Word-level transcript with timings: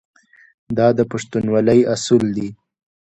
دا 0.77 0.87
د 0.97 0.99
پښتونولۍ 1.11 1.79
اصول 1.93 2.23
دي. 2.37 2.49